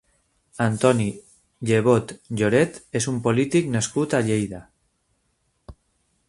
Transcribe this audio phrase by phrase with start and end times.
[0.63, 1.05] Antoni
[1.71, 4.63] Llevot Lloret és un polític nascut a Lleida.